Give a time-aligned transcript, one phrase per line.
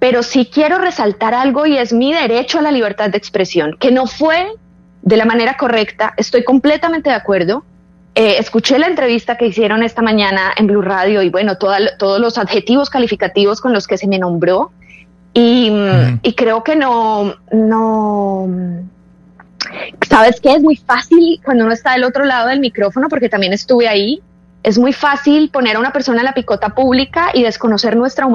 [0.00, 3.92] pero sí quiero resaltar algo y es mi derecho a la libertad de expresión, que
[3.92, 4.48] no fue
[5.02, 7.64] de la manera correcta, estoy completamente de acuerdo.
[8.14, 12.38] Eh, escuché la entrevista que hicieron esta mañana en Blue Radio y bueno, todos los
[12.38, 14.72] adjetivos calificativos con los que se me nombró.
[15.32, 18.48] Y, mm, creo que no, no,
[20.08, 23.52] ¿sabes que Es muy fácil cuando uno está del otro lado del micrófono, porque también
[23.52, 24.20] estuve ahí,
[24.62, 28.28] es muy fácil poner a una persona en la picota pública y desconocer nuestra humanidad